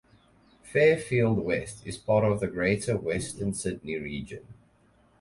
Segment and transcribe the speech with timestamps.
[0.63, 4.43] Fairfield West is part of the Greater Western Sydney region.